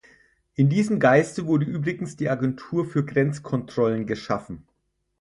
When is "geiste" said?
0.99-1.45